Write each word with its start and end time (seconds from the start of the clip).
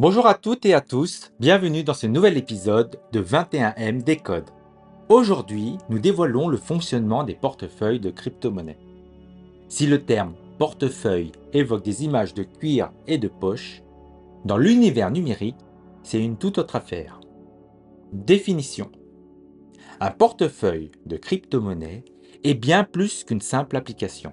Bonjour 0.00 0.26
à 0.26 0.32
toutes 0.32 0.64
et 0.64 0.72
à 0.72 0.80
tous, 0.80 1.30
bienvenue 1.40 1.84
dans 1.84 1.92
ce 1.92 2.06
nouvel 2.06 2.38
épisode 2.38 2.98
de 3.12 3.22
21M 3.22 4.02
Décode. 4.02 4.48
Aujourd'hui, 5.10 5.76
nous 5.90 5.98
dévoilons 5.98 6.48
le 6.48 6.56
fonctionnement 6.56 7.22
des 7.22 7.34
portefeuilles 7.34 8.00
de 8.00 8.08
crypto-monnaies. 8.08 8.78
Si 9.68 9.86
le 9.86 10.02
terme 10.02 10.32
portefeuille 10.58 11.32
évoque 11.52 11.84
des 11.84 12.02
images 12.02 12.32
de 12.32 12.44
cuir 12.44 12.90
et 13.06 13.18
de 13.18 13.28
poche, 13.28 13.82
dans 14.46 14.56
l'univers 14.56 15.10
numérique, 15.10 15.58
c'est 16.02 16.24
une 16.24 16.38
toute 16.38 16.56
autre 16.56 16.76
affaire. 16.76 17.20
Définition. 18.10 18.90
Un 20.00 20.12
portefeuille 20.12 20.92
de 21.04 21.18
crypto-monnaie 21.18 22.06
est 22.42 22.54
bien 22.54 22.84
plus 22.84 23.22
qu'une 23.22 23.42
simple 23.42 23.76
application. 23.76 24.32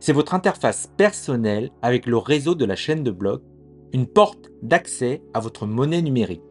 C'est 0.00 0.14
votre 0.14 0.32
interface 0.32 0.86
personnelle 0.96 1.72
avec 1.82 2.06
le 2.06 2.16
réseau 2.16 2.54
de 2.54 2.64
la 2.64 2.74
chaîne 2.74 3.02
de 3.02 3.10
blocs 3.10 3.44
une 3.92 4.06
porte 4.06 4.50
d'accès 4.62 5.22
à 5.34 5.40
votre 5.40 5.66
monnaie 5.66 6.02
numérique. 6.02 6.42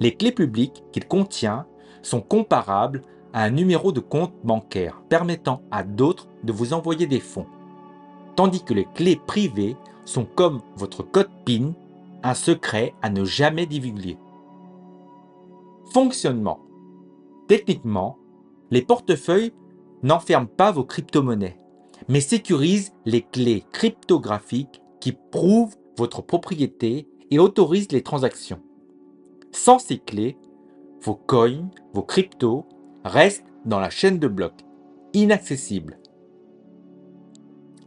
Les 0.00 0.14
clés 0.14 0.32
publiques 0.32 0.82
qu'il 0.92 1.06
contient 1.06 1.66
sont 2.02 2.20
comparables 2.20 3.02
à 3.32 3.44
un 3.44 3.50
numéro 3.50 3.92
de 3.92 4.00
compte 4.00 4.34
bancaire 4.44 5.02
permettant 5.08 5.62
à 5.70 5.82
d'autres 5.82 6.28
de 6.44 6.52
vous 6.52 6.72
envoyer 6.72 7.06
des 7.06 7.20
fonds, 7.20 7.46
tandis 8.36 8.62
que 8.62 8.74
les 8.74 8.86
clés 8.94 9.20
privées 9.26 9.76
sont 10.04 10.24
comme 10.24 10.60
votre 10.76 11.02
code 11.02 11.30
PIN, 11.44 11.72
un 12.22 12.34
secret 12.34 12.94
à 13.02 13.10
ne 13.10 13.24
jamais 13.24 13.66
divulguer. 13.66 14.18
Fonctionnement. 15.92 16.60
Techniquement, 17.48 18.18
les 18.70 18.82
portefeuilles 18.82 19.52
n'enferment 20.02 20.46
pas 20.46 20.72
vos 20.72 20.84
crypto-monnaies, 20.84 21.58
mais 22.08 22.20
sécurisent 22.20 22.92
les 23.04 23.22
clés 23.22 23.64
cryptographiques 23.72 24.82
qui 25.00 25.12
prouvent 25.12 25.76
votre 25.96 26.22
propriété 26.22 27.06
et 27.30 27.38
autorise 27.38 27.90
les 27.92 28.02
transactions. 28.02 28.60
Sans 29.52 29.78
ces 29.78 29.98
clés, 29.98 30.36
vos 31.02 31.14
coins, 31.14 31.70
vos 31.92 32.02
cryptos 32.02 32.64
restent 33.04 33.44
dans 33.64 33.80
la 33.80 33.90
chaîne 33.90 34.18
de 34.18 34.28
blocs, 34.28 34.64
inaccessibles. 35.12 35.98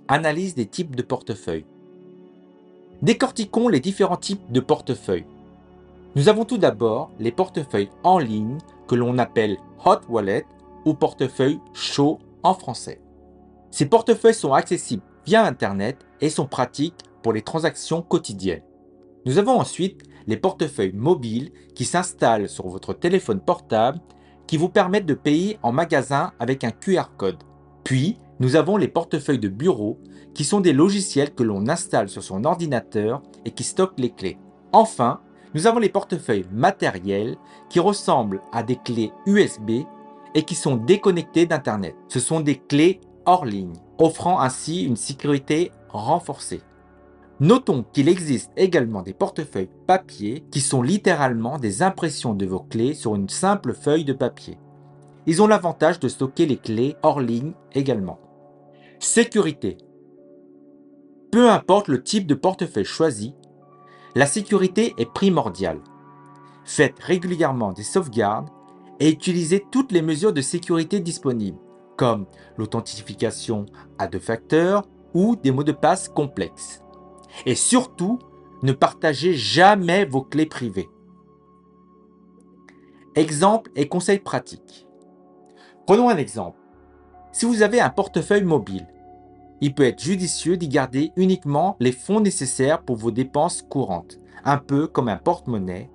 Analyse 0.07 0.55
des 0.55 0.67
types 0.67 0.95
de 0.95 1.01
portefeuilles. 1.01 1.65
Décortiquons 3.01 3.67
les 3.67 3.79
différents 3.79 4.17
types 4.17 4.51
de 4.51 4.59
portefeuilles. 4.59 5.25
Nous 6.15 6.29
avons 6.29 6.45
tout 6.45 6.57
d'abord 6.57 7.11
les 7.19 7.31
portefeuilles 7.31 7.89
en 8.03 8.19
ligne 8.19 8.57
que 8.87 8.95
l'on 8.95 9.17
appelle 9.17 9.57
hot 9.85 9.99
wallet 10.07 10.45
ou 10.85 10.93
portefeuille 10.93 11.59
chaud 11.73 12.19
en 12.43 12.53
français. 12.53 13.01
Ces 13.71 13.87
portefeuilles 13.87 14.33
sont 14.33 14.53
accessibles 14.53 15.03
via 15.25 15.45
Internet 15.45 16.05
et 16.21 16.29
sont 16.29 16.45
pratiques 16.45 17.03
pour 17.25 17.33
les 17.33 17.41
transactions 17.41 18.03
quotidiennes. 18.03 18.61
Nous 19.25 19.39
avons 19.39 19.59
ensuite 19.59 20.03
les 20.27 20.37
portefeuilles 20.37 20.93
mobiles 20.93 21.51
qui 21.73 21.83
s'installent 21.83 22.47
sur 22.47 22.67
votre 22.67 22.93
téléphone 22.93 23.39
portable 23.39 23.99
qui 24.45 24.57
vous 24.57 24.69
permettent 24.69 25.07
de 25.07 25.15
payer 25.15 25.57
en 25.63 25.71
magasin 25.71 26.33
avec 26.39 26.63
un 26.63 26.69
QR 26.69 27.05
code. 27.17 27.43
Puis, 27.83 28.19
nous 28.39 28.55
avons 28.55 28.77
les 28.77 28.87
portefeuilles 28.87 29.39
de 29.39 29.47
bureau 29.47 29.97
qui 30.35 30.43
sont 30.43 30.61
des 30.61 30.71
logiciels 30.71 31.33
que 31.33 31.41
l'on 31.41 31.67
installe 31.67 32.09
sur 32.09 32.21
son 32.21 32.45
ordinateur 32.45 33.23
et 33.43 33.49
qui 33.49 33.63
stockent 33.63 33.97
les 33.99 34.11
clés. 34.11 34.37
Enfin, 34.71 35.21
nous 35.55 35.65
avons 35.65 35.79
les 35.79 35.89
portefeuilles 35.89 36.45
matériels 36.51 37.37
qui 37.71 37.79
ressemblent 37.79 38.41
à 38.51 38.61
des 38.61 38.75
clés 38.75 39.11
USB 39.25 39.71
et 40.35 40.43
qui 40.43 40.53
sont 40.53 40.75
déconnectés 40.75 41.47
d'Internet. 41.47 41.95
Ce 42.07 42.19
sont 42.19 42.41
des 42.41 42.57
clés 42.57 43.01
hors 43.25 43.45
ligne, 43.45 43.73
offrant 43.97 44.39
ainsi 44.41 44.83
une 44.83 44.95
sécurité 44.95 45.71
renforcée. 45.89 46.61
Notons 47.41 47.83
qu'il 47.91 48.07
existe 48.07 48.51
également 48.55 49.01
des 49.01 49.13
portefeuilles 49.13 49.69
papier 49.87 50.45
qui 50.51 50.61
sont 50.61 50.81
littéralement 50.81 51.57
des 51.57 51.83
impressions 51.83 52.33
de 52.33 52.45
vos 52.45 52.61
clés 52.61 52.93
sur 52.93 53.15
une 53.15 53.27
simple 53.27 53.73
feuille 53.73 54.05
de 54.05 54.13
papier. 54.13 54.57
Ils 55.25 55.41
ont 55.41 55.47
l'avantage 55.47 55.99
de 55.99 56.07
stocker 56.07 56.45
les 56.45 56.55
clés 56.55 56.95
hors 57.03 57.19
ligne 57.19 57.51
également. 57.73 58.19
Sécurité. 58.99 59.77
Peu 61.29 61.49
importe 61.49 61.89
le 61.89 62.01
type 62.01 62.25
de 62.25 62.35
portefeuille 62.35 62.85
choisi, 62.85 63.35
la 64.15 64.27
sécurité 64.27 64.93
est 64.97 65.11
primordiale. 65.11 65.81
Faites 66.63 66.99
régulièrement 66.99 67.73
des 67.73 67.83
sauvegardes 67.83 68.47
et 69.01 69.09
utilisez 69.09 69.65
toutes 69.71 69.91
les 69.91 70.01
mesures 70.01 70.31
de 70.31 70.41
sécurité 70.41 71.01
disponibles, 71.01 71.59
comme 71.97 72.27
l'authentification 72.57 73.65
à 73.97 74.07
deux 74.07 74.19
facteurs 74.19 74.83
ou 75.13 75.35
des 75.35 75.51
mots 75.51 75.65
de 75.65 75.73
passe 75.73 76.07
complexes. 76.07 76.84
Et 77.45 77.55
surtout, 77.55 78.19
ne 78.63 78.71
partagez 78.71 79.33
jamais 79.33 80.05
vos 80.05 80.21
clés 80.21 80.45
privées. 80.45 80.89
Exemple 83.15 83.71
et 83.75 83.87
conseils 83.87 84.19
pratiques. 84.19 84.87
Prenons 85.85 86.09
un 86.09 86.17
exemple. 86.17 86.59
Si 87.31 87.45
vous 87.45 87.61
avez 87.61 87.79
un 87.79 87.89
portefeuille 87.89 88.43
mobile, 88.43 88.87
il 89.61 89.73
peut 89.73 89.83
être 89.83 90.01
judicieux 90.01 90.57
d'y 90.57 90.67
garder 90.67 91.11
uniquement 91.15 91.77
les 91.79 91.91
fonds 91.91 92.19
nécessaires 92.19 92.81
pour 92.81 92.97
vos 92.97 93.11
dépenses 93.11 93.61
courantes, 93.61 94.19
un 94.43 94.57
peu 94.57 94.87
comme 94.87 95.09
un 95.09 95.17
porte-monnaie, 95.17 95.89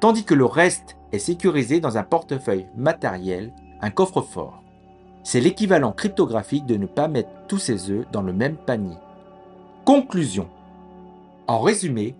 tandis 0.00 0.24
que 0.24 0.34
le 0.34 0.44
reste 0.44 0.96
est 1.12 1.18
sécurisé 1.18 1.80
dans 1.80 1.98
un 1.98 2.02
portefeuille 2.02 2.66
matériel, 2.76 3.52
un 3.80 3.90
coffre-fort. 3.90 4.62
C'est 5.22 5.40
l'équivalent 5.40 5.92
cryptographique 5.92 6.66
de 6.66 6.76
ne 6.76 6.86
pas 6.86 7.08
mettre 7.08 7.30
tous 7.48 7.58
ses 7.58 7.90
œufs 7.90 8.06
dans 8.12 8.22
le 8.22 8.32
même 8.32 8.56
panier. 8.56 8.96
Conclusion. 9.84 10.48
En 11.48 11.60
résumé, 11.60 12.14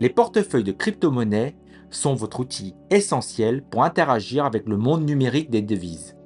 les 0.00 0.08
portefeuilles 0.08 0.64
de 0.64 0.72
crypto-monnaies 0.72 1.54
sont 1.90 2.14
votre 2.14 2.40
outil 2.40 2.74
essentiel 2.90 3.62
pour 3.62 3.84
interagir 3.84 4.44
avec 4.44 4.66
le 4.66 4.76
monde 4.76 5.04
numérique 5.04 5.50
des 5.50 5.62
devises. 5.62 6.16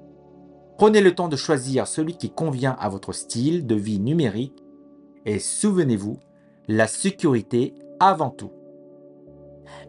Prenez 0.78 1.02
le 1.02 1.14
temps 1.14 1.28
de 1.28 1.36
choisir 1.36 1.86
celui 1.86 2.16
qui 2.16 2.30
convient 2.30 2.74
à 2.80 2.88
votre 2.88 3.12
style 3.12 3.66
de 3.66 3.74
vie 3.74 4.00
numérique 4.00 4.64
et 5.26 5.38
souvenez-vous, 5.38 6.18
la 6.66 6.86
sécurité 6.86 7.74
avant 8.00 8.30
tout. 8.30 8.52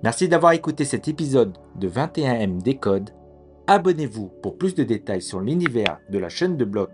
Merci 0.03 0.27
d'avoir 0.27 0.51
écouté 0.51 0.83
cet 0.83 1.07
épisode 1.07 1.57
de 1.75 1.87
21M 1.87 2.61
Décode. 2.61 3.11
Abonnez-vous 3.67 4.27
pour 4.41 4.57
plus 4.57 4.75
de 4.75 4.83
détails 4.83 5.21
sur 5.21 5.39
l'univers 5.39 5.99
de 6.09 6.17
la 6.19 6.27
chaîne 6.27 6.57
de 6.57 6.65
blocs 6.65 6.91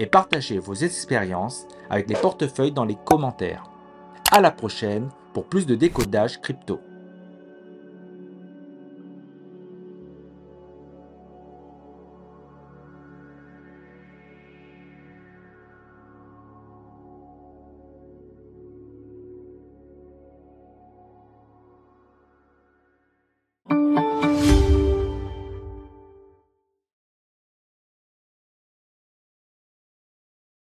et 0.00 0.06
partagez 0.06 0.58
vos 0.58 0.74
expériences 0.74 1.68
avec 1.88 2.08
les 2.08 2.16
portefeuilles 2.16 2.72
dans 2.72 2.84
les 2.84 2.98
commentaires. 3.04 3.73
À 4.36 4.40
la 4.40 4.50
prochaine 4.50 5.10
pour 5.32 5.44
plus 5.44 5.64
de 5.64 5.76
décodage 5.76 6.40
crypto. 6.40 6.80